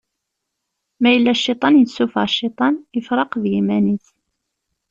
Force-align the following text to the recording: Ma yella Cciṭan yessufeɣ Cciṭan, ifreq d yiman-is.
Ma 1.01 1.09
yella 1.11 1.33
Cciṭan 1.39 1.75
yessufeɣ 1.77 2.25
Cciṭan, 2.35 2.75
ifreq 2.99 3.31
d 3.41 3.43
yiman-is. 3.51 4.07